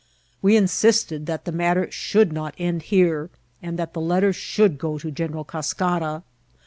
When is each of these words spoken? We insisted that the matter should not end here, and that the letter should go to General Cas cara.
We 0.41 0.57
insisted 0.57 1.27
that 1.27 1.45
the 1.45 1.51
matter 1.51 1.87
should 1.91 2.33
not 2.33 2.55
end 2.57 2.81
here, 2.89 3.29
and 3.61 3.77
that 3.77 3.93
the 3.93 4.01
letter 4.01 4.33
should 4.33 4.79
go 4.79 4.97
to 4.97 5.11
General 5.11 5.43
Cas 5.43 5.73
cara. 5.73 6.23